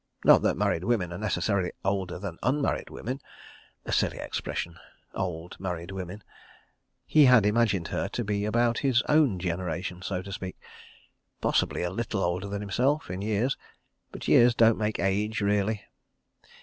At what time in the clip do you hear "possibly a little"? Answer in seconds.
11.39-12.23